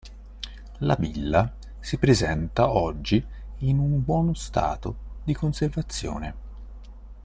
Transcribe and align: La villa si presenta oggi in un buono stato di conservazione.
La 0.79 0.95
villa 0.97 1.53
si 1.79 1.99
presenta 1.99 2.71
oggi 2.75 3.23
in 3.59 3.77
un 3.77 4.03
buono 4.03 4.33
stato 4.33 4.95
di 5.23 5.35
conservazione. 5.35 6.33